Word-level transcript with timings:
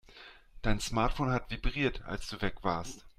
Dein 0.63 0.79
Smartphone 0.79 1.29
hat 1.31 1.51
vibriert, 1.51 2.01
als 2.05 2.27
du 2.27 2.41
weg 2.41 2.63
warst. 2.63 3.05